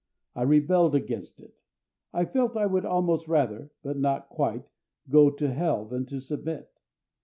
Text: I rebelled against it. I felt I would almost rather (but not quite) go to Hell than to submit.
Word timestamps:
I 0.33 0.41
rebelled 0.41 0.95
against 0.95 1.39
it. 1.39 1.53
I 2.11 2.25
felt 2.25 2.57
I 2.57 2.65
would 2.65 2.85
almost 2.85 3.27
rather 3.27 3.69
(but 3.83 3.99
not 3.99 4.29
quite) 4.29 4.67
go 5.11 5.29
to 5.29 5.53
Hell 5.53 5.85
than 5.85 6.07
to 6.07 6.19
submit. 6.19 6.71